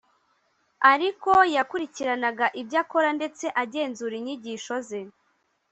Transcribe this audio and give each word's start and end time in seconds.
ariko 0.91 1.31
yakurikiranaga 1.55 2.45
ibyo 2.61 2.77
akora, 2.83 3.09
ndetse 3.17 3.45
agenzura 3.63 4.13
inyigisho 4.19 4.75
ze 4.87 5.01